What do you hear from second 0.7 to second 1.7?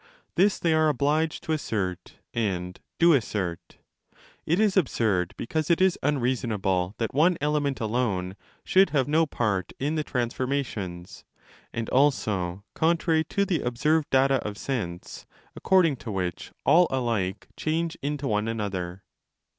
are obliged to